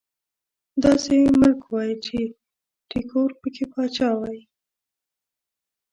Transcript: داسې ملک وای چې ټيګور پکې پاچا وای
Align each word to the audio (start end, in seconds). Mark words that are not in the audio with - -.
داسې 0.83 1.15
ملک 1.39 1.61
وای 1.71 1.91
چې 2.05 2.17
ټيګور 2.89 3.29
پکې 3.39 3.65
پاچا 3.71 4.09
وای 4.19 4.39